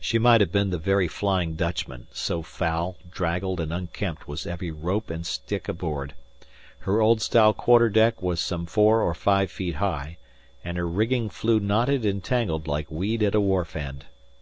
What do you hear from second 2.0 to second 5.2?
so foul, draggled, and unkempt was every rope